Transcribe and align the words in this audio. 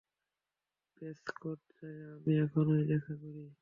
Prescott 0.97 1.59
চায় 1.71 1.99
আমি 2.13 2.31
এখনই 2.45 2.83
দেখা 2.91 3.13
করি। 3.15 3.43